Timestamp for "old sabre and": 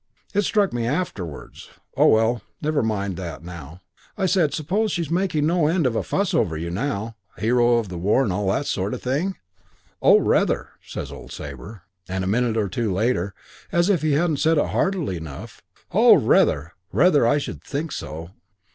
11.11-12.23